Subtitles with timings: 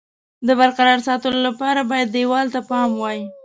[0.47, 3.19] د برقرار ساتلو لپاره باید دېوال ته پام وای.